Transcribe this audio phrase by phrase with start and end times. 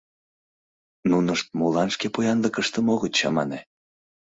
[1.09, 3.59] Нунышт молан шке поянлыкыштым огыт чамане?